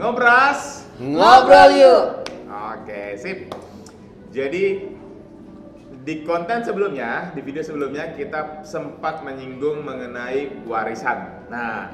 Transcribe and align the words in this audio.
ngobras. 0.00 0.88
Ngobrol 0.96 1.70
yuk. 1.76 2.04
Oke, 2.48 3.20
sip. 3.20 3.52
Jadi 4.32 4.96
di 6.00 6.14
konten 6.24 6.64
sebelumnya, 6.64 7.28
di 7.36 7.44
video 7.44 7.60
sebelumnya 7.60 8.16
kita 8.16 8.64
sempat 8.64 9.20
menyinggung 9.20 9.84
mengenai 9.84 10.64
warisan. 10.64 11.44
Nah, 11.52 11.92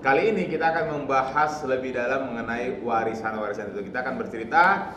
kali 0.00 0.32
ini 0.32 0.48
kita 0.48 0.72
akan 0.72 1.04
membahas 1.04 1.60
lebih 1.68 1.92
dalam 1.92 2.32
mengenai 2.32 2.80
warisan-warisan 2.80 3.76
itu. 3.76 3.92
Kita 3.92 4.00
akan 4.00 4.14
bercerita 4.16 4.96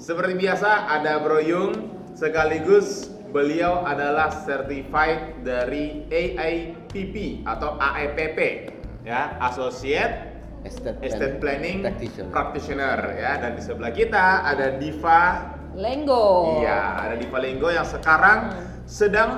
seperti 0.00 0.40
biasa 0.40 0.88
ada 0.88 1.20
Bro 1.20 1.44
Yung 1.44 1.72
sekaligus 2.16 3.12
beliau 3.28 3.84
adalah 3.84 4.32
certified 4.32 5.44
dari 5.44 6.08
AIPP 6.08 7.44
atau 7.44 7.76
AEPP 7.76 8.38
ya, 9.04 9.36
Associate 9.44 10.35
Estate, 10.66 10.98
Estate 11.02 11.36
Planning 11.38 11.78
Practitioner. 11.86 12.30
Practitioner 12.34 12.98
ya 13.14 13.32
dan 13.38 13.50
di 13.54 13.62
sebelah 13.62 13.92
kita 13.94 14.24
ada 14.42 14.66
Diva 14.74 15.22
Lenggo. 15.76 16.58
Iya, 16.64 16.80
ada 17.06 17.14
Diva 17.14 17.38
Lenggo 17.38 17.68
yang 17.70 17.86
sekarang 17.86 18.38
Hmm. 18.50 18.66
sedang 18.86 19.30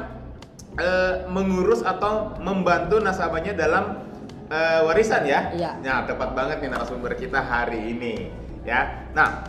eh, 0.78 1.27
mengurus 1.27 1.82
atau 1.82 2.38
membantu 2.38 3.02
nasabahnya 3.02 3.51
dalam 3.52 3.98
eh, 4.46 4.80
warisan 4.87 5.27
ya. 5.27 5.51
Iya. 5.51 5.73
Nah, 5.82 6.06
tepat 6.06 6.32
banget 6.38 6.62
nih 6.62 6.70
narasumber 6.70 7.18
kita 7.18 7.42
hari 7.42 7.92
ini 7.92 8.30
ya. 8.62 9.10
Nah, 9.10 9.42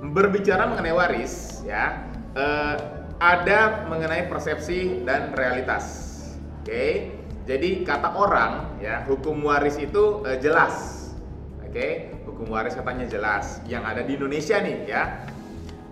berbicara 0.00 0.64
mengenai 0.66 0.96
waris 0.96 1.60
ya, 1.62 2.08
eh, 2.32 2.76
ada 3.20 3.84
mengenai 3.86 4.26
persepsi 4.26 5.04
dan 5.04 5.36
realitas. 5.36 5.84
Oke. 6.64 7.12
Jadi 7.44 7.84
kata 7.84 8.16
orang 8.16 8.80
ya, 8.80 9.04
hukum 9.04 9.44
waris 9.44 9.76
itu 9.76 10.24
eh, 10.24 10.40
jelas. 10.40 11.08
Oke, 11.60 12.12
hukum 12.24 12.48
waris 12.48 12.72
katanya 12.72 13.04
jelas. 13.04 13.60
Yang 13.68 13.82
ada 13.84 14.00
di 14.00 14.12
Indonesia 14.16 14.56
nih 14.64 14.76
ya. 14.88 15.02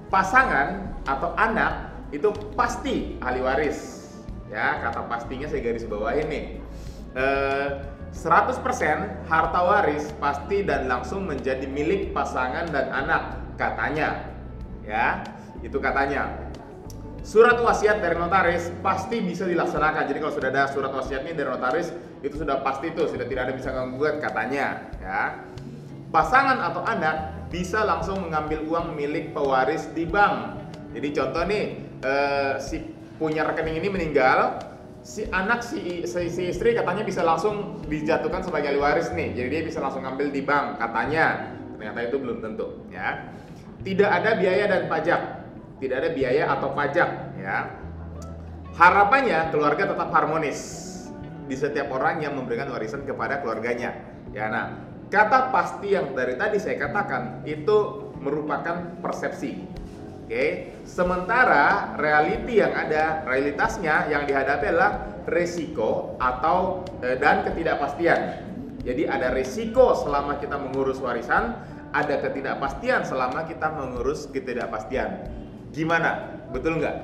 Pasangan 0.09 0.97
atau 1.05 1.33
anak 1.37 1.93
itu 2.13 2.29
pasti 2.57 3.21
ahli 3.21 3.41
waris. 3.45 4.01
Ya 4.53 4.81
kata 4.85 5.09
pastinya 5.09 5.49
saya 5.49 5.65
garis 5.65 5.89
bawah 5.89 6.13
ini 6.13 6.61
eh, 7.17 7.69
100% 8.13 8.61
harta 9.25 9.61
waris 9.65 10.13
pasti 10.21 10.61
dan 10.65 10.85
langsung 10.85 11.25
menjadi 11.25 11.65
milik 11.65 12.13
pasangan 12.13 12.69
dan 12.69 12.93
anak 12.93 13.41
katanya. 13.57 14.29
Ya 14.85 15.25
itu 15.63 15.79
katanya 15.79 16.42
surat 17.23 17.59
wasiat 17.63 18.03
dari 18.03 18.19
notaris 18.19 18.75
pasti 18.83 19.23
bisa 19.23 19.47
dilaksanakan 19.47 20.11
jadi 20.11 20.19
kalau 20.19 20.35
sudah 20.35 20.51
ada 20.51 20.63
surat 20.71 20.91
wasiatnya 20.91 21.33
dari 21.39 21.49
notaris 21.49 21.95
itu 22.23 22.35
sudah 22.39 22.63
pasti 22.67 22.91
tuh 22.95 23.07
sudah 23.11 23.27
tidak 23.27 23.51
ada 23.51 23.55
bisa 23.55 23.71
menggugat 23.71 24.19
katanya 24.19 24.91
ya 24.99 25.21
pasangan 26.13 26.61
atau 26.61 26.85
anak 26.85 27.43
bisa 27.49 27.85
langsung 27.85 28.29
mengambil 28.29 28.65
uang 28.69 28.87
milik 28.97 29.37
pewaris 29.37 29.89
di 29.97 30.09
bank. 30.09 30.61
Jadi 30.93 31.09
contoh 31.13 31.43
nih, 31.49 31.65
eh, 32.05 32.53
si 32.61 32.85
punya 33.17 33.45
rekening 33.45 33.81
ini 33.81 33.89
meninggal, 33.93 34.61
si 35.05 35.29
anak 35.29 35.61
si, 35.61 36.05
si, 36.09 36.29
si 36.33 36.43
istri 36.49 36.73
katanya 36.73 37.05
bisa 37.05 37.21
langsung 37.21 37.81
dijatuhkan 37.89 38.41
sebagai 38.41 38.73
ahli 38.73 38.81
waris 38.81 39.09
nih. 39.13 39.37
Jadi 39.37 39.49
dia 39.49 39.63
bisa 39.69 39.85
langsung 39.85 40.05
ambil 40.05 40.33
di 40.33 40.41
bank 40.41 40.81
katanya. 40.81 41.57
Ternyata 41.77 42.01
itu 42.09 42.17
belum 42.21 42.39
tentu 42.41 42.67
ya. 42.89 43.29
Tidak 43.83 44.09
ada 44.09 44.39
biaya 44.39 44.65
dan 44.69 44.83
pajak. 44.89 45.42
Tidak 45.83 45.97
ada 45.99 46.15
biaya 46.15 46.47
atau 46.55 46.71
pajak 46.79 47.11
ya. 47.43 47.75
Harapannya 48.79 49.51
keluarga 49.51 49.91
tetap 49.91 50.15
harmonis 50.15 50.59
di 51.51 51.59
setiap 51.59 51.91
orang 51.91 52.23
yang 52.23 52.39
memberikan 52.39 52.71
warisan 52.71 53.03
kepada 53.03 53.43
keluarganya. 53.43 53.99
Ya, 54.31 54.47
nah, 54.47 54.79
kata 55.11 55.51
pasti 55.51 55.99
yang 55.99 56.15
dari 56.15 56.39
tadi 56.39 56.63
saya 56.63 56.79
katakan 56.79 57.43
itu 57.45 58.09
merupakan 58.23 58.95
persepsi. 59.03 59.59
Oke, 60.23 60.79
sementara 60.87 61.99
reality 61.99 62.63
yang 62.63 62.73
ada, 62.73 63.27
realitasnya 63.27 64.07
yang 64.07 64.23
dihadapi 64.25 64.65
adalah 64.71 65.19
resiko 65.27 66.15
atau 66.23 66.87
eh, 67.03 67.19
dan 67.19 67.43
ketidakpastian. 67.43 68.21
Jadi 68.87 69.03
ada 69.11 69.35
resiko 69.35 69.99
selama 69.99 70.39
kita 70.39 70.57
mengurus 70.63 71.03
warisan, 71.03 71.59
ada 71.91 72.23
ketidakpastian 72.23 73.03
selama 73.03 73.45
kita 73.51 73.67
mengurus 73.75 74.31
ketidakpastian. 74.31 75.42
Gimana? 75.73 76.11
Betul 76.53 76.79
nggak? 76.79 76.97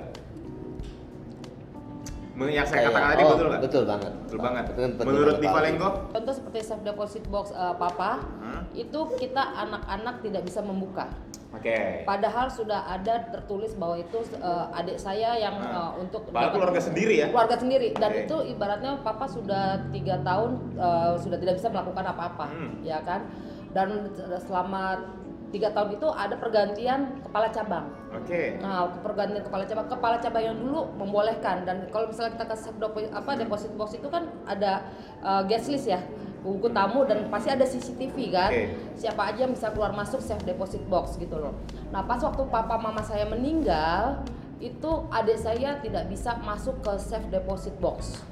Yang 2.39 2.71
saya 2.71 2.87
Kayak- 2.87 2.95
katakan 2.95 3.09
tadi 3.11 3.19
oh, 3.19 3.29
betul 3.29 3.47
nggak? 3.49 3.63
Betul 3.65 3.83
banget. 3.85 4.13
Betul 4.23 4.39
banget. 4.39 4.65
Kan 4.65 4.75
penting 4.95 5.07
Menurut 5.11 5.27
banget, 5.29 5.43
Diva 5.43 5.53
Pak. 5.53 5.63
Lenggo? 5.67 5.89
Contoh 6.09 6.35
seperti 6.37 6.59
safe 6.63 6.85
deposit 6.85 7.25
box 7.27 7.47
eh, 7.51 7.75
papa, 7.75 8.11
Hmm? 8.39 8.63
itu 8.73 9.01
kita 9.17 9.43
anak-anak 9.59 10.15
tidak 10.23 10.43
bisa 10.47 10.61
membuka. 10.63 11.11
Oke. 11.49 12.05
Padahal 12.05 12.47
sudah 12.47 12.87
ada 12.87 13.25
tertulis 13.27 13.75
bahwa 13.75 13.99
itu 13.99 14.19
eh, 14.37 14.67
adik 14.77 14.97
saya 14.97 15.35
yang 15.35 15.57
Hmm. 15.57 15.67
eh, 15.67 15.91
untuk 15.99 16.31
Padahal 16.31 16.39
dapat- 16.47 16.55
keluarga 16.55 16.81
sendiri 16.81 17.15
ya? 17.17 17.27
keluarga 17.27 17.57
sendiri 17.59 17.89
dan 17.93 18.11
Oke. 18.13 18.21
itu 18.23 18.37
ibaratnya 18.49 18.93
papa 19.01 19.27
sudah 19.27 19.65
tiga 19.91 20.23
tahun 20.23 20.51
eh, 20.79 21.13
sudah 21.19 21.39
tidak 21.41 21.55
bisa 21.57 21.69
melakukan 21.69 22.05
apa-apa 22.07 22.47
Hmm. 22.47 22.73
ya 22.83 23.03
kan 23.03 23.27
dan 23.69 24.15
selama 24.39 25.03
tiga 25.49 25.73
tahun 25.73 25.97
itu 25.97 26.09
ada 26.13 26.35
pergantian 26.37 27.21
kepala 27.25 27.49
cabang 27.49 27.89
Oke. 28.09 28.57
Nah, 28.65 28.89
pergantian 29.05 29.45
kepala 29.45 29.69
cabang, 29.69 29.87
kepala 29.89 30.17
cabang 30.17 30.41
yang 30.41 30.57
dulu 30.57 30.89
membolehkan 30.97 31.69
dan 31.69 31.85
kalau 31.93 32.09
misalnya 32.09 32.41
kita 32.41 32.47
kasih 32.49 32.73
deposit 32.81 33.13
apa 33.13 33.31
deposit 33.37 33.73
box 33.77 33.89
itu 34.01 34.09
kan 34.09 34.33
ada 34.49 34.89
uh, 35.21 35.45
guest 35.45 35.69
list 35.69 35.93
ya, 35.93 36.01
buku 36.41 36.73
tamu 36.73 37.05
dan 37.05 37.29
pasti 37.29 37.53
ada 37.53 37.69
CCTV 37.69 38.17
kan. 38.33 38.49
Oke. 38.49 38.65
Siapa 38.97 39.23
aja 39.29 39.45
yang 39.45 39.53
bisa 39.53 39.69
keluar 39.77 39.93
masuk 39.93 40.25
safe 40.25 40.41
deposit 40.49 40.81
box 40.89 41.21
gitu 41.21 41.37
loh. 41.37 41.53
Nah, 41.93 42.01
pas 42.09 42.21
waktu 42.25 42.49
papa 42.49 42.81
mama 42.81 43.05
saya 43.05 43.29
meninggal, 43.29 44.25
itu 44.59 44.91
adik 45.13 45.39
saya 45.39 45.77
tidak 45.79 46.09
bisa 46.11 46.35
masuk 46.43 46.81
ke 46.83 46.93
safe 46.99 47.29
deposit 47.29 47.77
box 47.79 48.25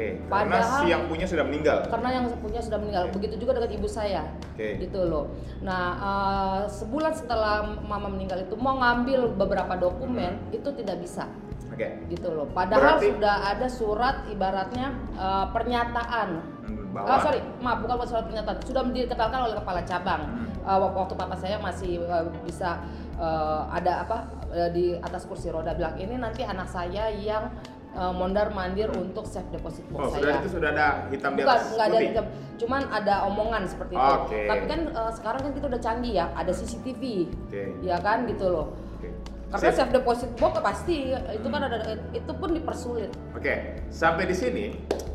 Oke. 0.00 0.16
Karena 0.24 0.56
Padahal- 0.56 0.80
si 0.80 0.86
yang 0.88 1.02
punya 1.04 1.26
sudah 1.28 1.44
meninggal. 1.44 1.78
karena 1.84 2.08
yang 2.10 2.24
punya 2.40 2.60
sudah 2.64 2.78
meninggal. 2.80 3.04
Begitu 3.12 3.34
juga 3.36 3.52
dengan 3.52 3.70
ibu 3.70 3.84
saya. 3.84 4.22
Oke. 4.48 4.80
Gitu 4.80 5.00
loh. 5.04 5.28
Nah, 5.60 5.84
eh, 5.92 6.60
sebulan 6.66 7.12
setelah 7.12 7.60
mama 7.84 8.08
meninggal 8.08 8.40
itu 8.40 8.56
mau 8.56 8.80
ngambil 8.80 9.36
beberapa 9.36 9.76
dokumen 9.76 10.40
itu 10.50 10.72
tidak 10.72 11.04
bisa. 11.04 11.28
Oke. 11.68 12.00
Gitu 12.08 12.32
loh. 12.32 12.48
Padahal 12.48 12.96
Berarti- 12.96 13.12
sudah 13.12 13.36
ada 13.46 13.66
surat 13.68 14.16
ibaratnya 14.26 14.88
eh, 15.12 15.46
pernyataan. 15.52 16.28
Hmm, 16.64 16.78
Ah, 16.90 17.06
Bahwa 17.06 17.22
sorry, 17.22 17.38
maaf 17.62 17.78
bukan 17.78 18.02
surat 18.02 18.24
pernyataan. 18.26 18.56
Sudah 18.64 18.82
diketalkan 18.82 19.40
oleh 19.44 19.54
kepala 19.54 19.84
cabang. 19.84 20.22
Hmm. 20.26 20.48
Eh, 20.64 20.78
wak- 20.80 20.96
waktu 20.96 21.14
papa 21.14 21.36
saya 21.36 21.60
masih 21.60 22.00
eh, 22.00 22.24
bisa 22.40 22.80
eh, 23.14 23.60
ada 23.68 24.08
apa 24.08 24.16
eh, 24.48 24.70
di 24.72 24.84
atas 24.96 25.28
kursi 25.28 25.52
roda 25.52 25.70
bilang 25.70 25.92
ini 25.94 26.16
nanti 26.16 26.40
anak 26.40 26.66
saya 26.66 27.12
yang 27.12 27.52
eh, 27.90 28.12
mondar 28.12 28.50
mandir 28.50 28.88
untuk 28.92 29.24
safe 29.24 29.50
deposit 29.50 29.82
Oh, 29.90 30.06
box 30.06 30.14
sudah 30.14 30.30
saya. 30.30 30.40
itu 30.40 30.48
sudah 30.50 30.68
ada 30.70 30.86
hitam 31.08 31.32
di 31.34 31.42
Bukan, 31.42 31.52
atas 31.52 31.64
nggak 31.70 31.86
ada 31.86 31.98
hitam. 32.00 32.24
Cuman 32.56 32.82
ada 32.88 33.14
omongan 33.24 33.62
seperti 33.64 33.94
itu. 33.94 34.12
Oke. 34.20 34.40
Tapi 34.46 34.64
kan 34.66 34.80
eh, 34.88 35.12
sekarang 35.12 35.40
kan 35.42 35.52
kita 35.52 35.66
udah 35.66 35.80
canggih 35.80 36.12
ya, 36.14 36.26
ada 36.32 36.52
CCTV. 36.52 37.02
Oke. 37.46 37.62
Ya 37.80 37.96
kan 37.98 38.18
gitu 38.24 38.46
loh. 38.46 38.66
Oke. 38.96 39.08
Karena 39.50 39.70
safe 39.74 39.92
deposit 39.92 40.30
box 40.34 40.54
pasti 40.60 40.96
itu 41.10 41.46
kan 41.46 41.60
ada 41.60 41.78
itu 42.12 42.32
pun 42.32 42.50
dipersulit. 42.50 43.10
Oke, 43.34 43.82
sampai 43.90 44.24
di 44.24 44.36
sini 44.36 44.64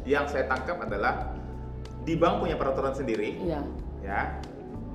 yang 0.04 0.28
saya 0.28 0.44
tangkap 0.46 0.76
adalah 0.80 1.32
di 2.04 2.14
bank 2.14 2.44
punya 2.44 2.54
peraturan 2.54 2.92
sendiri, 2.92 3.40
Iya. 3.40 3.64
ya. 4.04 4.22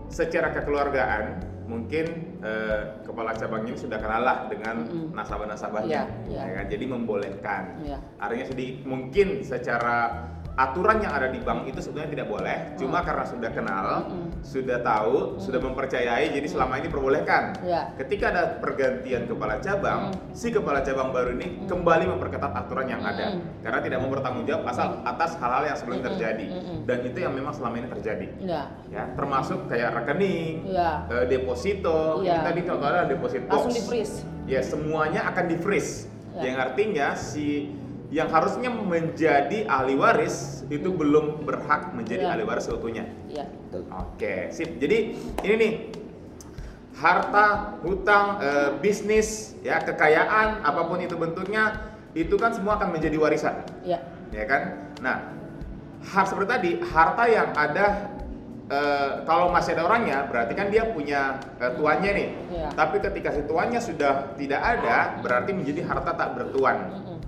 Secara 0.07 0.53
kekeluargaan 0.53 1.41
mungkin 1.71 2.07
eh, 2.43 2.81
kepala 3.07 3.31
cabang 3.33 3.63
ini 3.63 3.79
sudah 3.79 4.03
kenal 4.03 4.21
lah 4.21 4.51
dengan 4.51 4.83
Mm-mm. 4.83 5.15
nasabah-nasabahnya, 5.15 6.03
Iya, 6.27 6.27
iya. 6.27 6.41
ya 6.43 6.53
kan? 6.59 6.67
Jadi 6.67 6.85
membolehkan. 6.85 7.63
Iya. 7.87 7.99
Artinya 8.19 8.47
sedih 8.51 8.83
mungkin 8.83 9.47
secara 9.47 10.27
aturan 10.61 11.01
yang 11.01 11.17
ada 11.17 11.33
di 11.33 11.41
bank 11.41 11.65
itu 11.65 11.81
sebetulnya 11.81 12.13
tidak 12.13 12.27
boleh, 12.29 12.57
cuma 12.77 13.01
karena 13.01 13.25
sudah 13.25 13.49
kenal, 13.49 13.87
Mm-mm. 14.05 14.45
sudah 14.45 14.79
tahu, 14.85 15.41
sudah 15.41 15.57
mempercayai, 15.57 16.29
jadi 16.29 16.45
selama 16.45 16.77
ini 16.77 16.93
perbolehkan. 16.93 17.57
Iya. 17.65 17.97
Ketika 17.97 18.29
ada 18.29 18.43
pergantian 18.61 19.25
kepala 19.25 19.57
cabang, 19.59 20.13
Mm. 20.13 20.37
si 20.37 20.53
kepala 20.53 20.85
cabang 20.85 21.17
baru 21.17 21.33
ini 21.33 21.65
kembali 21.65 22.05
memperketat 22.13 22.53
aturan 22.53 22.93
yang 22.93 23.01
ada, 23.01 23.41
Mm. 23.41 23.65
karena 23.65 23.79
tidak 23.81 23.99
mau 24.05 24.11
bertanggung 24.13 24.45
jawab 24.45 24.69
asal 24.69 25.01
atas 25.01 25.33
hal-hal 25.41 25.65
yang 25.65 25.77
sebelum 25.81 25.97
Mm-mm. 25.97 26.09
terjadi, 26.13 26.47
Mm-mm. 26.53 26.79
dan 26.85 26.99
itu 27.03 27.19
yang 27.19 27.33
memang 27.33 27.53
selama 27.57 27.75
ini 27.81 27.89
terjadi, 27.89 28.27
Iya. 28.45 28.63
ya 28.93 29.03
termasuk 29.17 29.65
kayak 29.65 29.97
rekening, 29.97 30.69
Iya. 30.69 30.91
eh, 31.09 31.25
deposito, 31.25 32.21
Iya. 32.21 32.37
ini 32.37 32.41
tadi 32.45 32.61
contohnya 32.69 33.03
deposit 33.09 33.43
box, 33.49 33.65
Langsung 33.65 33.73
di 33.73 33.83
freeze. 33.89 34.15
ya 34.45 34.61
semuanya 34.61 35.25
akan 35.25 35.45
di 35.49 35.57
freeze, 35.57 36.05
Ya. 36.37 36.53
yang 36.53 36.57
artinya 36.61 37.17
si 37.17 37.73
yang 38.11 38.27
harusnya 38.27 38.75
menjadi 38.75 39.71
ahli 39.71 39.95
waris 39.95 40.67
itu 40.67 40.91
belum 40.91 41.47
berhak 41.47 41.95
menjadi 41.95 42.27
Ya. 42.27 42.31
ahli 42.35 42.43
waris 42.43 42.67
seutuhnya. 42.67 43.07
Iya. 43.31 43.47
Betul. 43.71 43.87
Oke, 43.95 44.51
sip. 44.51 44.83
Jadi 44.83 45.15
ini 45.47 45.55
nih 45.55 45.73
harta, 46.99 47.79
hutang, 47.87 48.43
eh, 48.43 48.71
bisnis, 48.83 49.55
ya 49.63 49.79
kekayaan, 49.81 50.61
apa 50.61 50.85
pun 50.85 50.99
itu 51.01 51.15
bentuknya, 51.15 51.95
itu 52.13 52.35
kan 52.35 52.51
semua 52.53 52.77
akan 52.77 52.93
menjadi 52.93 53.17
warisan, 53.17 53.63
Iya. 53.87 54.03
ya 54.35 54.45
kan? 54.45 54.63
Nah, 55.01 55.17
hal 56.03 56.25
seperti 56.27 56.49
tadi, 56.51 56.71
harta 56.83 57.25
yang 57.31 57.49
ada 57.55 57.87
eh, 58.71 59.27
kalau 59.27 59.51
masih 59.51 59.75
ada 59.75 59.83
orangnya 59.83 60.31
berarti 60.31 60.55
kan 60.55 60.71
dia 60.71 60.87
punya 60.95 61.43
eh, 61.59 61.75
tuannya 61.75 62.11
nih. 62.11 62.29
Iya. 62.55 62.69
Tapi 62.75 63.03
ketika 63.03 63.35
si 63.35 63.43
tuannya 63.43 63.83
sudah 63.83 64.35
tidak 64.39 64.63
ada, 64.63 65.19
berarti 65.23 65.51
menjadi 65.51 65.83
harta 65.87 66.15
tak 66.15 66.39
bertuan. 66.39 66.87
Mm-mm. 66.91 67.19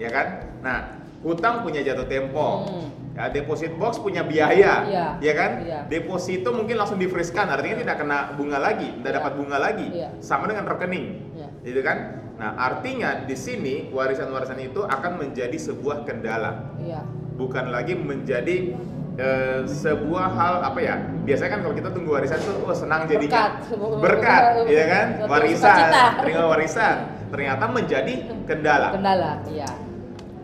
Ya 0.00 0.08
kan? 0.08 0.26
Nah, 0.64 0.78
hutang 1.22 1.62
punya 1.62 1.80
jatuh 1.80 2.06
tempo. 2.08 2.66
Hmm. 2.66 2.88
Ya, 3.12 3.28
deposit 3.28 3.76
box 3.76 4.00
punya 4.00 4.24
biaya, 4.24 4.88
Iya. 4.88 5.06
ya 5.20 5.32
kan? 5.36 5.50
Iya. 5.60 5.80
Deposito 5.84 6.48
mungkin 6.48 6.80
langsung 6.80 6.96
di 6.96 7.04
freeze 7.12 7.28
kan, 7.28 7.44
artinya 7.52 7.84
tidak 7.84 7.96
kena 8.00 8.32
bunga 8.40 8.56
lagi, 8.56 8.88
tidak 8.88 9.12
Iya. 9.12 9.16
dapat 9.20 9.32
bunga 9.36 9.58
lagi, 9.60 9.86
Iya. 9.92 10.08
sama 10.24 10.48
dengan 10.48 10.64
rekening, 10.64 11.36
Iya. 11.36 11.48
gitu 11.60 11.80
kan? 11.84 12.24
Nah, 12.40 12.56
artinya 12.56 13.28
di 13.28 13.36
sini 13.36 13.92
warisan-warisan 13.92 14.56
itu 14.64 14.80
akan 14.88 15.20
menjadi 15.20 15.52
sebuah 15.60 16.08
kendala, 16.08 16.72
Iya. 16.80 17.04
bukan 17.36 17.68
lagi 17.68 18.00
menjadi 18.00 18.72
eh, 19.20 19.60
sebuah 19.68 20.26
hal 20.32 20.54
apa 20.64 20.78
ya? 20.80 20.94
Biasanya 21.24 21.50
kan 21.58 21.60
kalau 21.64 21.74
kita 21.76 21.88
tunggu 21.92 22.10
warisan 22.16 22.40
tuh, 22.40 22.56
oh 22.64 22.76
senang 22.76 23.04
jadinya, 23.04 23.60
Berkat. 23.68 24.00
berkat, 24.00 24.42
ya 24.76 24.84
kan? 24.88 25.06
Warisan, 25.28 25.78
terima 26.24 26.44
warisan, 26.48 26.96
ternyata 27.28 27.64
menjadi 27.68 28.14
kendala 28.48 28.88
Kendala, 28.96 29.32
iya. 29.52 29.68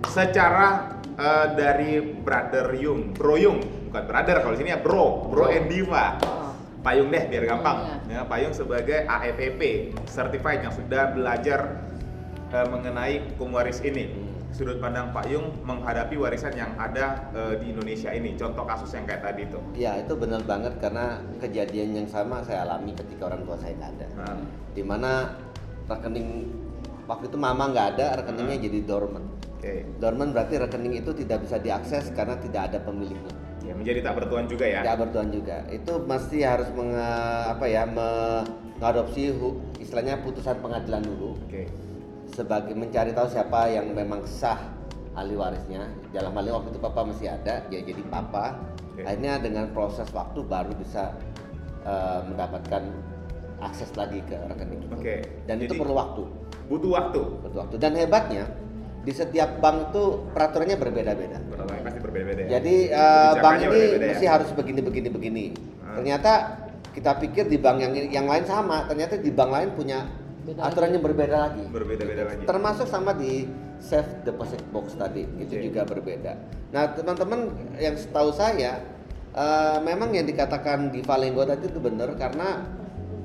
secara 0.09 1.01
eh, 1.17 1.47
dari 1.57 1.93
brother 2.03 2.77
Yung, 2.77 3.17
bro 3.17 3.37
Yung, 3.41 3.59
bukan 3.89 4.05
brother 4.05 4.37
kalau 4.45 4.53
di 4.53 4.61
sini 4.61 4.71
ya 4.77 4.81
bro, 4.81 5.33
bro 5.33 5.49
and 5.49 5.73
diva. 5.73 6.21
Oh. 6.25 6.53
Payung 6.79 7.11
deh 7.11 7.27
biar 7.27 7.43
gampang. 7.43 7.79
Iya. 8.07 8.23
Ya, 8.23 8.23
Payung 8.23 8.55
sebagai 8.55 9.03
AFPP 9.03 9.93
certified 10.07 10.63
yang 10.63 10.71
sudah 10.71 11.11
belajar 11.11 11.83
eh, 12.55 12.67
mengenai 12.71 13.35
hukum 13.35 13.57
waris 13.57 13.83
ini. 13.83 14.28
Sudut 14.49 14.81
pandang 14.81 15.13
Pak 15.13 15.29
Yung 15.29 15.53
menghadapi 15.63 16.17
warisan 16.17 16.57
yang 16.57 16.73
ada 16.75 17.31
eh, 17.37 17.55
di 17.61 17.71
Indonesia 17.71 18.11
ini. 18.11 18.35
Contoh 18.35 18.65
kasus 18.65 18.91
yang 18.97 19.05
kayak 19.05 19.23
tadi 19.23 19.45
itu. 19.45 19.59
Ya 19.77 20.01
itu 20.01 20.17
benar 20.17 20.43
banget 20.43 20.81
karena 20.81 21.21
kejadian 21.39 21.95
yang 21.95 22.09
sama 22.09 22.41
saya 22.43 22.65
alami 22.65 22.97
ketika 22.97 23.29
orang 23.29 23.45
tua 23.45 23.57
saya 23.61 23.77
nggak 23.77 23.91
ada. 24.01 24.07
Nah, 24.19 24.35
Di 24.73 24.83
mana 24.83 25.37
rekening 25.87 26.49
waktu 27.05 27.29
itu 27.29 27.39
mama 27.41 27.71
nggak 27.71 27.87
ada, 27.97 28.07
rekeningnya 28.25 28.57
Hmm. 28.59 28.67
jadi 28.67 28.79
dormant. 28.85 29.27
Oke. 29.59 29.75
Dormant 29.99 30.31
berarti 30.33 30.55
rekening 30.57 30.95
itu 31.03 31.11
tidak 31.13 31.39
bisa 31.45 31.57
diakses 31.59 32.11
karena 32.15 32.35
tidak 32.39 32.73
ada 32.73 32.79
pemiliknya. 32.83 33.35
Ya, 33.67 33.77
menjadi 33.77 34.01
tak 34.01 34.15
bertuan 34.17 34.49
juga 34.49 34.65
ya. 34.65 34.81
Tidak 34.81 34.97
bertuan 34.97 35.29
juga. 35.29 35.57
Itu 35.69 35.93
mesti 36.01 36.39
harus 36.41 36.69
menge- 36.73 37.45
apa 37.53 37.65
ya 37.69 37.85
mengadopsi 37.85 39.35
istilahnya 39.79 40.21
putusan 40.25 40.57
pengadilan 40.61 41.03
dulu 41.05 41.37
Oke. 41.45 41.69
Sebagai 42.39 42.71
mencari 42.79 43.11
tahu 43.11 43.27
siapa 43.27 43.67
yang 43.67 43.91
memang 43.91 44.23
sah 44.23 44.63
ahli 45.19 45.35
warisnya. 45.35 45.91
Dalam 46.15 46.31
hal 46.39 46.47
ini 46.47 46.55
waktu 46.55 46.69
itu 46.71 46.79
papa 46.79 47.01
masih 47.03 47.35
ada, 47.35 47.67
dia 47.67 47.83
jadi 47.83 47.99
papa. 48.07 48.55
Oke. 48.95 49.03
Akhirnya 49.03 49.43
dengan 49.43 49.67
proses 49.75 50.07
waktu 50.15 50.47
baru 50.47 50.71
bisa 50.79 51.11
eh, 51.83 52.21
mendapatkan 52.31 52.83
akses 53.59 53.91
lagi 53.99 54.23
ke 54.31 54.39
rekening 54.47 54.87
itu. 54.87 54.95
Oke. 54.95 55.17
Dan 55.51 55.59
itu 55.59 55.75
Jadi- 55.75 55.81
perlu 55.83 55.95
waktu, 55.99 56.23
Butuh 56.71 56.91
waktu. 56.95 57.21
perlu 57.43 57.59
waktu. 57.59 57.77
Dan 57.83 57.99
hebatnya 57.99 58.47
di 59.03 59.11
setiap 59.11 59.59
bank 59.59 59.91
itu 59.91 60.03
peraturannya 60.31 60.77
berbeda-beda. 60.79 61.39
Peraturannya 61.43 61.83
pasti 61.83 62.01
berbeda-beda 62.07 62.41
ya. 62.47 62.49
Jadi 62.61 62.77
Kebijakannya 62.87 63.43
bank 63.43 63.57
ini 63.67 63.81
ya. 63.83 64.09
mesti 64.15 64.27
harus 64.31 64.51
begini 64.55 64.81
begini 64.85 65.09
begini. 65.11 65.45
Hmm. 65.83 65.97
Ternyata 65.99 66.33
kita 66.95 67.13
pikir 67.19 67.45
di 67.51 67.59
bank 67.59 67.83
yang 67.83 67.93
yang 68.11 68.27
lain 68.31 68.45
sama, 68.47 68.87
ternyata 68.87 69.19
di 69.19 69.31
bank 69.35 69.51
lain 69.51 69.69
punya 69.75 70.07
Beda 70.49 70.65
aturan 70.65 70.97
yang 70.97 71.05
berbeda 71.05 71.37
lagi. 71.37 71.65
Berbeda-beda 71.69 72.23
lagi. 72.25 72.43
Termasuk 72.49 72.89
sama 72.89 73.13
di 73.13 73.45
safe 73.85 74.25
deposit 74.25 74.65
box 74.73 74.97
tadi, 74.97 75.29
itu 75.37 75.61
Oke. 75.61 75.65
juga 75.69 75.85
berbeda. 75.85 76.33
Nah 76.73 76.97
teman-teman 76.97 77.53
yang 77.77 77.93
setahu 78.01 78.33
saya 78.33 78.81
eh, 79.37 79.79
memang 79.85 80.17
yang 80.17 80.25
dikatakan 80.25 80.89
di 80.89 81.05
Valenggo 81.05 81.45
tadi 81.45 81.69
itu 81.69 81.77
benar 81.77 82.09
karena 82.17 82.65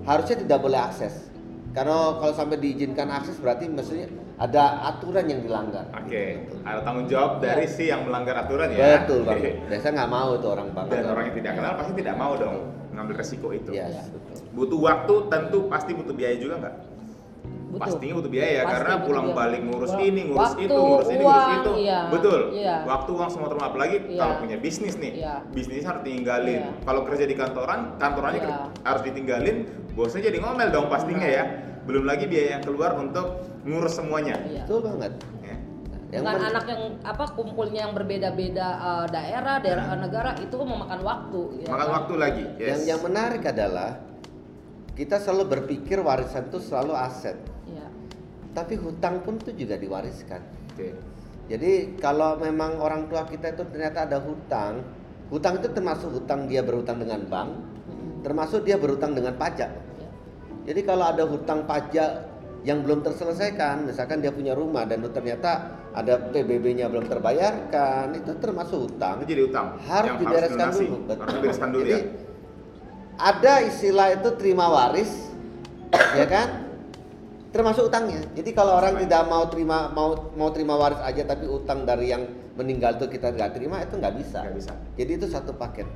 harusnya 0.03 0.43
tidak 0.43 0.59
boleh 0.59 0.75
akses. 0.83 1.31
Karena 1.71 2.19
kalau 2.19 2.35
sampai 2.35 2.59
diizinkan 2.59 3.07
akses 3.07 3.39
berarti 3.39 3.71
mestinya 3.71 4.05
ada 4.35 4.91
aturan 4.91 5.23
yang 5.23 5.39
dilanggar. 5.47 5.87
Oke, 5.95 6.43
ada 6.67 6.83
tanggung 6.83 7.07
jawab 7.07 7.39
dari 7.39 7.65
si 7.71 7.87
yang 7.87 8.03
melanggar 8.03 8.35
aturan 8.43 8.67
ya. 8.75 9.07
Betul 9.07 9.23
banget. 9.23 9.63
Biasa 9.71 9.95
nggak 9.95 10.11
mau 10.11 10.35
tuh 10.43 10.49
orang 10.59 10.69
bank. 10.75 10.91
Dan 10.91 11.07
orang 11.07 11.23
yang 11.31 11.35
tidak 11.39 11.53
kenal 11.55 11.71
pasti 11.79 11.93
tidak 11.95 12.15
mau 12.19 12.35
dong 12.35 12.57
ngambil 12.93 13.15
resiko 13.15 13.47
itu. 13.55 13.73
Iya, 13.73 13.89
betul. 14.11 14.37
Butuh 14.53 14.79
waktu, 14.85 15.13
tentu 15.33 15.59
pasti 15.65 15.91
butuh 15.97 16.13
biaya 16.13 16.37
juga 16.37 16.61
nggak? 16.61 16.75
Butuh. 17.73 17.89
Pastinya 17.89 18.13
butuh 18.15 18.29
biaya 18.29 18.59
Pasti 18.59 18.69
karena 18.71 18.93
butuh 18.93 19.05
pulang 19.09 19.25
biaya. 19.25 19.37
balik 19.41 19.61
ngurus 19.65 19.91
Waktu, 19.91 20.05
ini, 20.05 20.21
ngurus 20.23 20.53
itu, 20.55 20.77
ngurus 20.77 21.07
ini, 21.09 21.17
uang, 21.17 21.33
ngurus 21.33 21.49
itu. 21.57 21.71
iya. 21.81 21.99
Betul. 22.07 22.39
Iya. 22.53 22.75
Waktu 22.85 23.09
uang 23.11 23.29
semua 23.33 23.47
termasuk 23.49 23.69
apalagi 23.73 23.95
Iya. 23.99 24.19
kalau 24.19 24.33
punya 24.37 24.57
bisnis 24.57 24.95
nih. 24.95 25.11
Iya. 25.17 25.33
Bisnis 25.49 25.83
harus 25.83 26.01
tinggalin. 26.03 26.59
Iya. 26.61 26.71
Kalau 26.79 27.01
kerja 27.01 27.25
di 27.25 27.33
kantoran, 27.33 27.79
kantorannya 27.97 28.39
Iya. 28.39 28.57
harus 28.79 29.01
ditinggalin, 29.01 29.55
bosnya 29.91 30.21
jadi 30.21 30.37
ngomel 30.37 30.69
dong 30.69 30.85
pastinya 30.85 31.25
ya. 31.27 31.43
Belum 31.83 32.05
lagi 32.05 32.25
biaya 32.25 32.49
yang 32.51 32.63
keluar 32.63 32.93
untuk 32.95 33.25
ngurus 33.63 33.93
semuanya. 33.93 34.37
Iya. 34.39 34.63
Betul 34.63 34.79
banget. 34.85 35.11
Ya. 35.41 35.55
Yang 36.13 36.21
Dengan 36.21 36.37
anak 36.45 36.65
yang 36.69 36.81
apa 37.01 37.25
kumpulnya 37.33 37.79
yang 37.83 37.93
berbeda-beda 37.93 38.67
eh, 38.77 39.05
daerah, 39.09 39.57
daerah 39.57 39.97
negara 39.97 40.37
itu 40.37 40.55
memakan 40.55 41.01
waktu. 41.01 41.41
ya 41.59 41.67
Makan 41.67 41.81
kan? 41.81 41.95
waktu 41.97 42.13
lagi. 42.15 42.43
Yes. 42.55 42.69
yang 42.69 42.81
yang 42.85 42.99
menarik 43.01 43.41
adalah 43.43 43.97
kita 44.93 45.17
selalu 45.17 45.43
berpikir 45.49 45.97
warisan 45.99 46.47
itu 46.47 46.61
selalu 46.61 46.93
aset, 46.93 47.37
Iya. 47.65 47.87
tapi 48.53 48.77
hutang 48.77 49.25
pun 49.25 49.41
itu 49.41 49.65
juga 49.65 49.75
diwariskan. 49.75 50.41
Oke. 50.73 50.93
Jadi 51.43 51.97
kalau 51.97 52.37
memang 52.37 52.79
orang 52.79 53.09
tua 53.09 53.25
kita 53.25 53.51
itu 53.51 53.65
ternyata 53.67 54.05
ada 54.05 54.21
hutang, 54.21 54.85
hutang 55.27 55.59
itu 55.59 55.67
termasuk 55.69 56.13
hutang 56.13 56.45
dia 56.45 56.61
berhutang 56.61 57.01
dengan 57.01 57.25
bank, 57.27 57.51
Mm-mm. 57.51 58.21
termasuk 58.23 58.63
dia 58.63 58.77
berhutang 58.77 59.11
dengan 59.11 59.33
pajak. 59.33 59.67
Iya. 59.67 60.09
Jadi 60.71 60.81
kalau 60.85 61.05
ada 61.09 61.25
hutang 61.25 61.65
pajak 61.65 62.31
yang 62.63 62.79
belum 62.79 63.03
terselesaikan, 63.03 63.83
misalkan 63.83 64.23
dia 64.23 64.31
punya 64.31 64.55
rumah 64.55 64.87
dan 64.87 65.03
ternyata 65.03 65.67
ada 65.91 66.15
PBB-nya 66.31 66.87
belum 66.87 67.11
terbayarkan, 67.11 68.15
itu 68.15 68.31
termasuk 68.39 68.87
hutang. 68.87 69.19
Itu 69.19 69.35
jadi 69.35 69.43
utang 69.51 69.67
Harus 69.83 70.07
yang 70.07 70.17
dibereskan 70.23 70.67
harus 70.71 70.79
dilunasi. 70.79 70.83
dulu. 70.87 70.97
Betul. 71.03 71.19
Harus 71.19 71.33
dibereskan 71.35 71.69
dulu 71.69 71.83
Jadi, 71.83 71.91
ya. 71.91 72.01
Ada 73.23 73.63
istilah 73.63 74.19
itu 74.19 74.35
terima 74.35 74.67
waris, 74.67 75.31
ya 76.19 76.27
kan? 76.27 76.67
Termasuk 77.55 77.87
utangnya. 77.87 78.19
Jadi 78.35 78.51
kalau 78.51 78.75
orang 78.75 78.99
Baik. 78.99 79.07
tidak 79.07 79.23
mau 79.31 79.47
terima 79.47 79.87
mau 79.95 80.09
mau 80.36 80.50
terima 80.51 80.75
waris 80.75 81.00
aja 81.00 81.24
tapi 81.24 81.48
utang 81.48 81.88
dari 81.88 82.12
yang 82.12 82.27
meninggal 82.59 83.00
itu 83.00 83.07
kita 83.07 83.31
nggak 83.31 83.55
terima 83.55 83.79
itu 83.79 83.95
nggak 83.95 84.15
bisa. 84.19 84.43
Nggak 84.43 84.57
bisa. 84.59 84.74
Jadi 85.00 85.12
itu 85.15 85.27
satu 85.31 85.55
paket. 85.55 85.88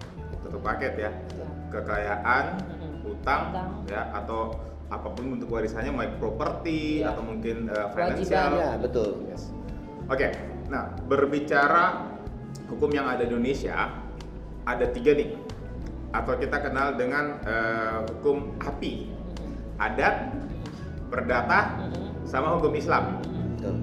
Satu 0.46 0.62
paket 0.64 0.94
ya. 0.96 1.12
Iya. 1.12 1.48
Kekayaan, 1.68 2.46
utang, 3.04 3.42
Utang. 3.52 3.70
ya 3.92 4.08
atau 4.16 4.56
apa 4.88 5.12
pun 5.12 5.36
bentuk 5.36 5.52
warisannya, 5.52 5.92
mau 5.92 6.08
properti 6.16 7.04
Iya. 7.04 7.12
atau 7.12 7.28
mungkin 7.28 7.68
uh, 7.68 7.92
financial. 7.92 8.50
Ya 8.56 8.72
betul. 8.80 9.28
Yes. 9.28 9.52
Oke, 10.08 10.32
nah 10.72 10.96
berbicara 11.12 12.08
hukum 12.72 12.88
yang 12.96 13.04
ada 13.12 13.28
di 13.28 13.36
Indonesia 13.36 13.76
ada 14.64 14.86
tiga 14.88 15.12
nih, 15.12 15.36
atau 16.12 16.34
kita 16.40 16.58
kenal 16.64 16.96
dengan 16.96 17.40
eh, 17.44 17.98
hukum 18.08 18.56
api, 18.60 19.12
adat, 19.82 20.32
perdata, 21.12 21.90
sama 22.24 22.56
hukum 22.60 22.76
Islam. 22.76 23.20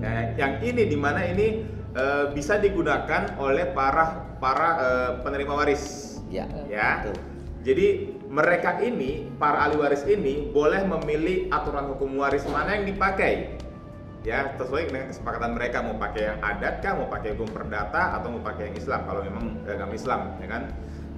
Ya, 0.01 0.33
yang 0.39 0.65
ini 0.65 0.89
di 0.89 0.97
mana 0.97 1.25
ini 1.29 1.67
eh, 1.93 2.25
bisa 2.33 2.57
digunakan 2.57 3.37
oleh 3.37 3.73
para 3.77 4.37
para 4.41 4.69
eh, 4.81 5.11
penerima 5.21 5.53
waris, 5.53 5.85
Ya. 6.33 6.49
ya. 6.67 6.91
Betul. 7.07 7.17
Jadi 7.65 7.87
mereka 8.29 8.77
ini, 8.85 9.31
para 9.41 9.65
ahli 9.65 9.79
waris 9.81 10.05
ini 10.05 10.53
boleh 10.53 10.85
memilih 10.85 11.49
aturan 11.49 11.89
hukum 11.95 12.19
waris 12.21 12.45
mana 12.51 12.77
yang 12.77 12.85
dipakai. 12.85 13.57
Ya, 14.25 14.57
sesuai 14.57 14.89
dengan 14.89 15.13
kesepakatan 15.13 15.53
mereka 15.53 15.85
mau 15.85 16.01
pakai 16.01 16.33
yang 16.33 16.39
adat 16.41 16.81
kah, 16.81 16.97
mau 16.97 17.09
pakai 17.13 17.37
hukum 17.37 17.49
perdata 17.53 18.17
atau 18.17 18.33
mau 18.33 18.41
pakai 18.41 18.73
yang 18.73 18.77
Islam 18.81 19.01
kalau 19.05 19.21
memang 19.21 19.45
agama 19.69 19.93
Islam, 19.93 20.21
ya 20.41 20.49
kan? 20.49 20.63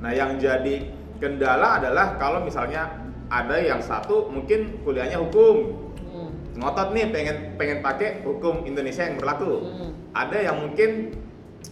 Nah, 0.00 0.12
yang 0.12 0.36
jadi 0.36 0.92
kendala 1.16 1.80
adalah 1.80 2.20
kalau 2.20 2.44
misalnya 2.44 2.88
ada 3.32 3.56
yang 3.58 3.80
satu 3.80 4.28
mungkin 4.30 4.80
kuliahnya 4.86 5.18
hukum, 5.18 5.84
Mm. 6.16 6.30
ngotot 6.62 6.96
nih 6.96 7.12
pengen 7.12 7.36
pengen 7.60 7.78
pakai 7.84 8.24
hukum 8.24 8.64
Indonesia 8.64 9.04
yang 9.04 9.20
berlaku. 9.20 9.60
Mm. 9.66 9.90
Ada 10.16 10.38
yang 10.52 10.56
mungkin 10.64 10.90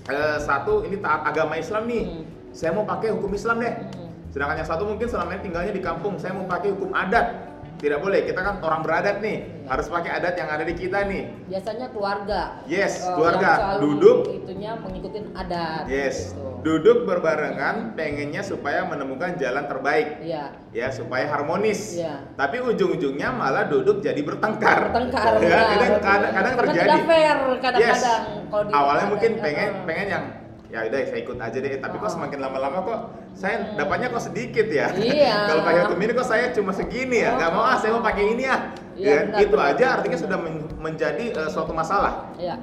eh, 0.04 0.38
satu 0.42 0.84
ini 0.84 1.00
taat 1.00 1.24
agama 1.24 1.56
Islam 1.56 1.88
nih, 1.88 2.04
Mm. 2.04 2.24
saya 2.52 2.76
mau 2.76 2.84
pakai 2.84 3.14
hukum 3.14 3.32
Islam 3.32 3.62
deh. 3.62 3.72
Mm. 3.72 4.08
Sedangkan 4.34 4.56
yang 4.60 4.68
satu 4.68 4.84
mungkin 4.84 5.06
selama 5.06 5.30
ini 5.38 5.42
tinggalnya 5.46 5.72
di 5.72 5.82
kampung, 5.84 6.18
saya 6.18 6.34
mau 6.34 6.44
pakai 6.44 6.74
hukum 6.74 6.90
adat. 6.92 7.53
Tidak 7.84 8.00
boleh, 8.00 8.24
kita 8.24 8.40
kan 8.40 8.64
orang 8.64 8.80
beradat 8.80 9.20
nih, 9.20 9.44
Iya. 9.44 9.68
harus 9.68 9.92
pakai 9.92 10.16
adat 10.16 10.40
yang 10.40 10.48
ada 10.48 10.64
di 10.64 10.72
kita 10.72 11.04
nih. 11.04 11.28
Biasanya 11.52 11.92
keluarga. 11.92 12.64
Yes, 12.64 13.04
eh, 13.04 13.12
keluarga. 13.12 13.76
Duduk. 13.76 14.24
Itunya 14.24 14.72
mengikuti 14.80 15.20
adat. 15.36 15.84
Yes, 15.84 16.32
gitu. 16.32 16.64
duduk 16.64 17.04
berbarengan, 17.04 17.92
pengennya 17.92 18.40
supaya 18.40 18.88
menemukan 18.88 19.36
jalan 19.36 19.68
terbaik, 19.68 20.16
Iya. 20.24 20.56
ya 20.72 20.88
supaya 20.96 21.28
harmonis. 21.28 22.00
Iya. 22.00 22.24
Tapi 22.40 22.64
ujung-ujungnya 22.64 23.28
malah 23.36 23.68
duduk 23.68 24.00
jadi 24.00 24.16
bertengkar. 24.24 24.88
Bertengkar. 24.88 25.44
Ya, 25.44 25.60
kadang, 25.76 25.92
kadang, 26.00 26.32
kadang 26.32 26.54
terjadi. 26.64 26.88
tidak 26.88 27.04
fair 27.04 27.36
kadang-kadang 27.60 27.80
Yes. 27.84 28.00
kalau 28.48 28.64
Awalnya 28.72 29.06
mungkin 29.12 29.30
pengen 29.44 29.68
eh. 29.76 29.84
pengen 29.84 30.06
yang 30.08 30.24
ya 30.68 30.78
udah 30.82 30.98
saya 31.00 31.20
ikut 31.20 31.36
aja 31.36 31.56
deh 31.56 31.72
tapi 31.76 31.96
kok 31.96 32.04
Oh. 32.04 32.12
semakin 32.12 32.38
lama-lama 32.40 32.78
kok 32.80 32.98
saya 33.32 33.74
dapatnya 33.74 34.08
kok 34.08 34.22
sedikit 34.22 34.66
ya 34.66 34.88
Iya. 34.90 35.34
kalau 35.48 35.60
pakai 35.62 35.80
hukum 35.84 35.98
ini 35.98 36.12
kok 36.12 36.26
saya 36.26 36.46
cuma 36.50 36.70
segini 36.70 37.18
ya 37.20 37.36
nggak 37.36 37.50
mau 37.50 37.62
ah 37.62 37.76
saya 37.76 37.92
mau 37.92 38.02
pakai 38.02 38.24
ini 38.28 38.44
ah 38.44 38.60
Iya, 38.94 39.06
ya 39.06 39.16
benar, 39.26 39.40
itu 39.42 39.54
benar, 39.54 39.70
aja 39.70 39.84
benar. 39.84 39.96
artinya 39.98 40.18
sudah 40.18 40.38
men- 40.38 40.70
menjadi 40.78 41.24
eh, 41.32 41.48
suatu 41.48 41.72
masalah 41.72 42.30
Iya. 42.34 42.56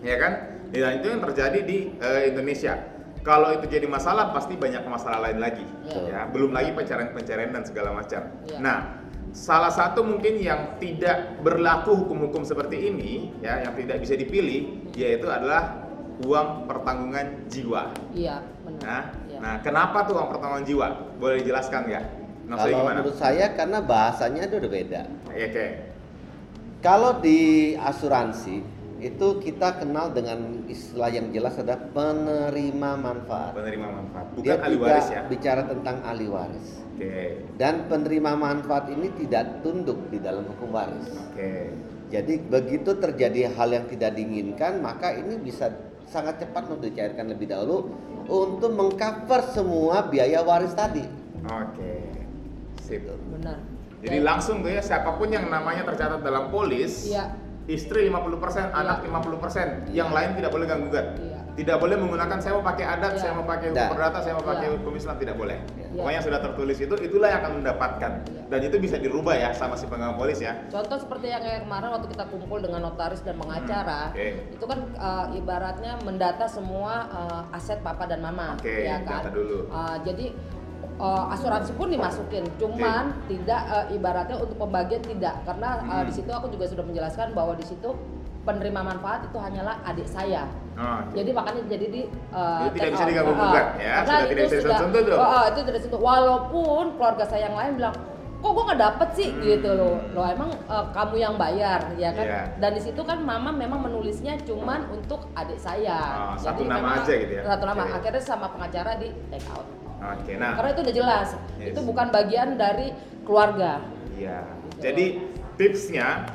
ya 0.00 0.16
kan 0.16 0.32
dan 0.66 0.98
itu 0.98 1.06
yang 1.08 1.22
terjadi 1.22 1.58
di 1.62 1.78
eh, 1.94 2.22
Indonesia 2.28 2.74
kalau 3.22 3.50
itu 3.50 3.66
jadi 3.66 3.86
masalah 3.86 4.30
pasti 4.30 4.54
banyak 4.54 4.82
masalah 4.84 5.18
lain 5.20 5.38
lagi 5.38 5.64
Iya. 5.84 6.02
ya 6.06 6.20
belum 6.26 6.50
lagi 6.50 6.72
pencarian-pencarian 6.72 7.50
dan 7.50 7.62
segala 7.62 7.90
macam 7.92 8.26
Iya. 8.44 8.58
nah 8.58 8.78
salah 9.30 9.68
satu 9.68 10.00
mungkin 10.00 10.40
yang 10.40 10.76
tidak 10.76 11.38
berlaku 11.40 11.92
hukum-hukum 11.94 12.40
seperti 12.42 12.88
ini 12.88 13.36
ya 13.38 13.60
yang 13.60 13.72
tidak 13.72 14.00
bisa 14.00 14.12
dipilih 14.12 14.88
yaitu 14.92 15.28
adalah 15.28 15.85
uang 16.22 16.48
pertanggungan 16.64 17.26
jiwa 17.46 17.82
Iya, 18.12 18.40
benar. 18.62 18.82
nah 18.82 19.02
Iya. 19.26 19.38
nah 19.38 19.54
kenapa 19.60 20.04
tuh 20.04 20.14
uang 20.16 20.28
pertanggungan 20.32 20.64
jiwa 20.64 20.86
boleh 21.16 21.36
dijelaskan 21.40 21.80
nggak 21.86 22.04
maksudnya 22.46 22.56
Kalau 22.62 22.78
gimana 22.80 22.96
menurut 22.96 23.16
saya 23.16 23.46
karena 23.52 23.78
bahasanya 23.80 24.40
itu 24.44 24.54
udah 24.56 24.70
beda. 24.70 25.02
ya 25.32 25.46
oke 25.46 25.66
Kalau 26.78 27.18
di 27.18 27.40
asuransi 27.74 28.56
itu 28.96 29.26
kita 29.38 29.76
kenal 29.76 30.08
dengan 30.08 30.64
istilah 30.66 31.10
yang 31.10 31.28
jelas 31.28 31.58
ada 31.58 31.76
penerima 31.76 32.96
manfaat. 32.96 33.52
penerima 33.52 33.88
manfaat 33.92 34.26
bukan 34.32 34.40
Dia 34.40 34.54
ahli 34.56 34.72
tidak 34.72 34.86
waris 34.88 35.08
ya 35.10 35.20
bicara 35.26 35.62
tentang 35.64 35.96
ahli 36.02 36.26
waris. 36.26 36.68
oke 36.86 37.12
Dan 37.54 37.74
penerima 37.86 38.32
manfaat 38.32 38.88
ini 38.88 39.08
tidak 39.16 39.60
tunduk 39.60 39.98
di 40.08 40.16
dalam 40.16 40.46
hukum 40.46 40.70
waris. 40.70 41.12
oke 41.12 41.52
Jadi 42.06 42.38
begitu 42.40 42.94
terjadi 42.94 43.50
hal 43.50 43.66
yang 43.68 43.90
tidak 43.90 44.14
diinginkan, 44.14 44.78
maka 44.78 45.10
ini 45.10 45.42
bisa 45.42 45.66
sangat 46.06 46.38
cepat 46.38 46.70
untuk 46.70 46.86
dicairkan 46.86 47.26
lebih 47.26 47.50
dahulu 47.50 47.90
untuk 48.26 48.70
mengcover 48.72 49.42
semua 49.50 50.06
biaya 50.06 50.42
waris 50.42 50.72
tadi. 50.72 51.02
oke 51.46 51.94
sip 52.82 53.02
Benar. 53.06 53.58
Jadi 53.96 54.22
langsung 54.22 54.62
tuh 54.62 54.70
ya 54.70 54.78
siapa 54.78 55.18
pun 55.18 55.26
yang 55.32 55.50
namanya 55.50 55.82
tercatat 55.82 56.22
dalam 56.22 56.52
polis, 56.52 57.10
Iya. 57.10 57.32
istri 57.66 58.06
50%, 58.06 58.70
anak 58.70 59.02
50%, 59.02 59.90
yang 59.90 60.14
lain 60.14 60.38
tidak 60.38 60.54
boleh 60.54 60.66
ganggu 60.68 60.86
gugat. 60.92 61.16
Iya. 61.18 61.35
Tidak 61.56 61.76
boleh 61.80 61.96
menggunakan 61.96 62.36
saya 62.36 62.52
mau 62.52 62.64
pakai 62.64 62.84
adat, 62.84 63.12
Iya. 63.16 63.20
saya 63.22 63.32
mau 63.32 63.46
pakai 63.48 63.72
hukum 63.72 63.88
perdata, 63.90 64.18
saya 64.20 64.34
mau 64.36 64.44
pakai 64.44 64.66
Iya. 64.68 64.74
hukum 64.76 64.92
Islam 64.92 65.16
tidak 65.16 65.34
boleh. 65.34 65.56
Iya. 65.72 65.88
Pokoknya 65.96 66.20
sudah 66.20 66.40
tertulis 66.44 66.76
itu 66.76 66.94
itulah 67.00 67.28
yang 67.32 67.40
akan 67.40 67.52
mendapatkan. 67.58 68.12
Iya. 68.22 68.40
Dan 68.46 68.60
itu 68.62 68.76
bisa 68.76 68.96
dirubah 68.96 69.34
ya 69.34 69.50
sama 69.50 69.72
si 69.72 69.88
pegawai 69.88 70.14
polis 70.14 70.38
ya. 70.38 70.52
Contoh 70.68 71.00
seperti 71.00 71.32
yang 71.32 71.40
kayak 71.40 71.64
kemarin 71.64 71.88
waktu 71.90 72.08
kita 72.12 72.24
kumpul 72.28 72.58
dengan 72.60 72.80
notaris 72.84 73.24
dan 73.24 73.34
pengacara, 73.36 74.12
Hmm, 74.12 74.20
oke. 74.20 74.28
itu 74.52 74.64
kan 74.64 74.78
uh, 74.94 75.26
ibaratnya 75.32 75.92
mendata 76.04 76.44
semua 76.44 76.92
uh, 77.08 77.42
aset 77.50 77.80
papa 77.80 78.04
dan 78.04 78.20
mama, 78.20 78.54
Oke, 78.54 78.84
ya 78.84 79.00
kan? 79.00 79.24
data 79.24 79.30
dulu. 79.32 79.64
Uh, 79.66 79.96
jadi 80.04 80.36
uh, 80.96 81.32
asuransi 81.32 81.72
pun 81.72 81.88
dimasukin, 81.88 82.44
cuman 82.56 83.16
tidak 83.26 83.60
uh, 83.66 83.88
ibaratnya 83.88 84.36
untuk 84.36 84.60
pembagian 84.60 85.00
tidak, 85.00 85.40
karena 85.42 85.80
uh, 85.82 85.92
Hmm. 85.96 86.04
di 86.04 86.12
situ 86.12 86.28
aku 86.28 86.46
juga 86.48 86.68
sudah 86.68 86.84
menjelaskan 86.84 87.32
bahwa 87.32 87.52
di 87.52 87.64
situ 87.64 87.96
penerima 88.46 88.80
manfaat 88.80 89.26
itu 89.26 89.36
hanyalah 89.36 89.82
adik 89.82 90.06
saya. 90.06 90.46
Oh, 90.78 91.02
oke. 91.02 91.18
Jadi 91.18 91.30
makanya 91.34 91.62
jadi 91.66 91.86
di 91.90 92.02
uh, 92.30 92.70
Jadi 92.70 92.76
tidak 92.78 92.90
bisa 92.94 93.04
diganggu 93.10 93.32
Uh, 93.32 93.38
gugat, 93.42 93.66
ya. 93.76 93.94
Sudah 94.00 94.18
tidak 94.22 94.30
itu 94.30 94.42
bisa 94.46 94.56
sudah- 94.62 94.70
disentuh 94.78 95.02
tuh. 95.02 95.16
uh, 95.18 95.26
uh, 95.26 95.44
itu 95.50 95.58
tidak 95.60 95.76
disentuh. 95.76 96.00
Walaupun 96.00 96.84
keluarga 96.94 97.24
saya 97.26 97.42
yang 97.48 97.56
lain 97.58 97.72
bilang, 97.74 97.94
kok 98.36 98.50
gue 98.52 98.64
nggak 98.68 98.80
dapet 98.80 99.08
sih 99.16 99.28
Hmm. 99.32 99.42
gitu 99.42 99.70
loh. 99.72 99.96
Lo 100.12 100.22
emang 100.22 100.50
uh, 100.68 100.84
kamu 100.92 101.14
yang 101.16 101.34
bayar, 101.34 101.80
ya 101.96 102.10
kan? 102.14 102.26
Iya. 102.28 102.42
Dan 102.62 102.70
di 102.76 102.82
situ 102.84 103.00
kan 103.02 103.18
mama 103.20 103.50
memang 103.50 103.80
menulisnya 103.82 104.38
cuman 104.44 104.86
untuk 104.92 105.26
adik 105.34 105.58
saya. 105.58 105.98
Oh, 106.30 106.36
satu 106.38 106.62
Jadi 106.62 106.70
nama 106.70 106.78
memang 106.78 107.02
aja 107.02 107.12
gitu 107.18 107.32
ya? 107.34 107.42
Satu 107.42 107.64
nama. 107.66 107.82
Oke. 107.82 107.92
Akhirnya 107.98 108.22
sama 108.22 108.46
pengacara 108.52 108.90
di 109.00 109.08
take 109.32 109.48
out. 109.50 109.66
Oke, 109.96 110.32
nah. 110.36 110.52
Karena 110.54 110.70
itu 110.76 110.80
udah 110.84 110.94
jelas. 110.94 111.28
Yes. 111.56 111.72
Itu 111.72 111.80
bukan 111.82 112.06
bagian 112.12 112.60
dari 112.60 112.92
keluarga. 113.24 113.80
Iya. 114.14 114.44
Jadi 114.76 115.24
tipsnya 115.56 116.28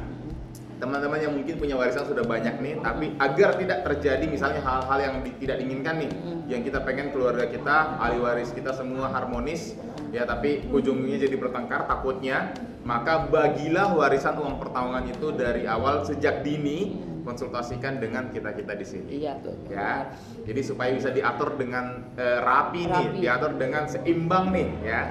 teman-teman 0.82 1.22
yang 1.22 1.34
mungkin 1.38 1.62
punya 1.62 1.78
warisan 1.78 2.10
sudah 2.10 2.26
banyak 2.26 2.58
nih, 2.58 2.74
tapi 2.82 3.14
agar 3.22 3.54
tidak 3.54 3.86
terjadi 3.86 4.26
misalnya 4.26 4.66
hal-hal 4.66 4.98
yang 4.98 5.16
di- 5.22 5.38
tidak 5.38 5.62
diinginkan 5.62 5.96
nih, 6.02 6.12
yang 6.50 6.66
kita 6.66 6.82
pengen 6.82 7.14
keluarga 7.14 7.46
kita, 7.46 8.02
ahli 8.02 8.18
waris 8.18 8.50
kita 8.50 8.74
semua 8.74 9.14
harmonis, 9.14 9.78
ya 10.10 10.26
tapi 10.26 10.66
ujungnya 10.74 11.22
jadi 11.22 11.38
bertengkar 11.38 11.86
takutnya, 11.86 12.50
maka 12.82 13.30
bagilah 13.30 13.94
warisan 13.94 14.42
uang 14.42 14.58
pertanggungan 14.58 15.06
itu 15.06 15.30
dari 15.38 15.70
awal 15.70 16.02
sejak 16.02 16.42
dini 16.42 16.98
konsultasikan 17.22 18.02
dengan 18.02 18.34
kita 18.34 18.50
kita 18.58 18.74
di 18.74 18.82
sini. 18.82 19.22
Iya. 19.22 19.38
Ya, 19.70 20.18
jadi 20.50 20.62
supaya 20.66 20.90
bisa 20.98 21.14
diatur 21.14 21.54
dengan 21.62 22.10
eh, 22.18 22.42
rapi, 22.42 22.90
nih, 22.90 23.06
Rapi. 23.14 23.18
diatur 23.22 23.52
dengan 23.62 23.86
seimbang 23.86 24.50
nih, 24.50 24.68
ya. 24.82 25.02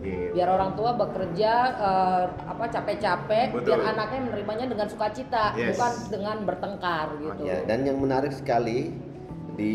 Gitu. 0.00 0.32
biar 0.32 0.48
orang 0.48 0.72
tua 0.80 0.96
bekerja 0.96 1.52
eh, 1.76 2.24
apa 2.48 2.64
capek-capek 2.72 3.52
biar 3.52 3.80
anaknya 3.84 4.20
menerimanya 4.32 4.66
dengan 4.72 4.88
sukacita 4.88 5.52
Yes. 5.52 5.76
bukan 5.76 5.92
dengan 6.08 6.36
bertengkar 6.48 7.20
gitu 7.20 7.42
Ya, 7.44 7.60
dan 7.68 7.84
yang 7.84 8.00
menarik 8.00 8.32
sekali 8.32 8.96
di 9.60 9.74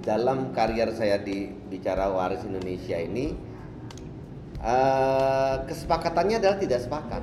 dalam 0.00 0.56
karier 0.56 0.88
saya 0.96 1.20
di 1.20 1.52
bicara 1.68 2.08
waris 2.08 2.40
Indonesia 2.48 2.96
ini 2.96 3.36
eh, 4.64 5.54
kesepakatannya 5.68 6.40
adalah 6.40 6.56
tidak 6.56 6.80
sepakat 6.80 7.22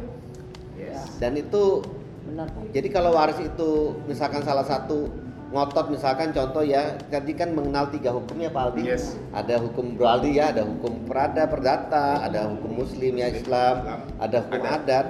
Yes. 0.78 1.18
dan 1.18 1.34
itu 1.34 1.82
benar 2.30 2.54
jadi 2.70 2.88
kalau 2.94 3.18
waris 3.18 3.42
itu 3.42 3.98
misalkan 4.06 4.46
salah 4.46 4.66
satu 4.66 5.10
ngotot 5.54 5.86
misalkan 5.88 6.34
contoh 6.34 6.66
ya 6.66 6.82
tadi 7.08 7.32
kan 7.32 7.54
mengenal 7.54 7.86
tiga 7.88 8.10
hukumnya 8.10 8.50
Pak 8.50 8.74
Aldi 8.74 8.82
Yes. 8.84 9.14
ada 9.30 9.62
hukum 9.62 9.94
Bro 9.94 10.10
Aldi 10.10 10.30
ya 10.34 10.50
ada 10.50 10.66
hukum 10.66 11.06
perada 11.06 11.46
perdata 11.46 12.20
ada 12.20 12.50
hukum 12.50 12.74
muslim 12.76 13.14
ya 13.16 13.30
Islam 13.30 13.86
Islam, 13.86 14.00
ada 14.18 14.38
hukum 14.42 14.60
adat. 14.60 14.74
adat 14.82 15.08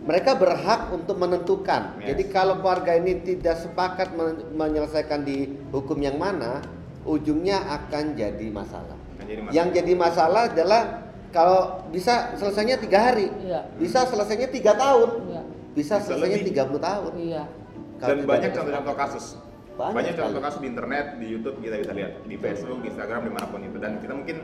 mereka 0.00 0.32
berhak 0.34 0.88
untuk 0.88 1.16
menentukan 1.16 2.00
Yes. 2.00 2.06
jadi 2.08 2.22
kalau 2.26 2.54
keluarga 2.58 2.96
ini 2.96 3.20
tidak 3.20 3.60
sepakat 3.60 4.08
men- 4.10 4.40
menyelesaikan 4.50 5.20
di 5.22 5.44
hukum 5.68 6.00
yang 6.00 6.16
mana 6.16 6.64
ujungnya 7.04 7.60
akan 7.62 8.16
jadi 8.16 8.48
masalah 8.48 8.96
Akan 9.14 9.26
jadi 9.26 9.40
masalah. 9.42 9.52
yang 9.52 9.68
jadi 9.68 9.92
masalah 9.94 10.42
adalah 10.48 10.82
kalau 11.28 11.60
bisa 11.92 12.32
selesainya 12.34 12.80
tiga 12.80 13.04
hari 13.04 13.28
Iya. 13.38 13.68
bisa 13.76 14.08
selesainya 14.08 14.48
tiga 14.48 14.72
tahun 14.72 15.28
Iya. 15.28 15.42
bisa 15.76 15.94
Bisa 15.94 16.08
selesainya 16.08 16.40
lebih. 16.40 16.56
30 16.56 16.80
tahun 16.80 17.12
Iya. 17.20 17.44
Kalau 17.98 18.14
dan 18.14 18.18
banyak 18.24 18.50
contoh-contoh 18.54 18.96
kasus 18.96 19.26
Banyak 19.78 19.94
banyak, 19.94 20.14
contoh 20.18 20.40
kasus 20.42 20.58
di 20.58 20.68
internet 20.68 21.06
di 21.22 21.26
YouTube 21.30 21.56
kita 21.62 21.78
bisa 21.78 21.92
lihat 21.94 22.12
di 22.26 22.34
Facebook 22.34 22.82
di 22.82 22.90
Instagram 22.90 23.20
di 23.22 23.30
mana 23.30 23.46
pun 23.46 23.62
itu. 23.62 23.78
Dan 23.78 24.02
kita 24.02 24.10
mungkin 24.10 24.42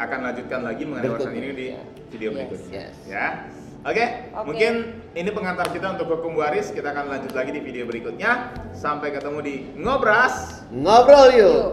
akan 0.00 0.18
lanjutkan 0.24 0.60
lagi 0.64 0.82
mengenai 0.88 1.10
urusan 1.12 1.32
ini 1.36 1.48
di 1.52 1.66
video 2.08 2.28
Yes. 2.32 2.36
berikutnya 2.40 2.82
Yes. 2.88 2.94
ya. 3.04 3.26
Oke 3.80 4.04
Oke. 4.32 4.44
mungkin 4.44 4.72
ini 5.12 5.30
pengantar 5.32 5.68
kita 5.68 6.00
untuk 6.00 6.08
hukum 6.08 6.32
waris. 6.36 6.72
Kita 6.72 6.96
akan 6.96 7.12
lanjut 7.12 7.32
lagi 7.36 7.52
di 7.52 7.60
video 7.60 7.84
berikutnya. 7.84 8.56
Sampai 8.72 9.12
ketemu 9.12 9.38
di 9.44 9.54
ngobras. 9.76 10.64
Ngobrol 10.72 11.28
yuk 11.36 11.44
Yuk. 11.44 11.68